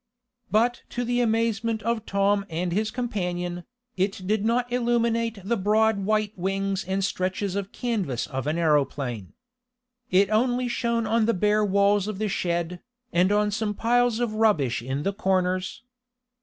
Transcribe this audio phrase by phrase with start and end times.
[0.49, 3.65] But to the amazement of Tom and his companion,
[3.95, 9.33] it did not illuminate the broad white wings and stretches of canvas of an aeroplane.
[10.09, 12.81] It only shone on the bare walls of the shed,
[13.13, 15.83] and on some piles of rubbish in the corners.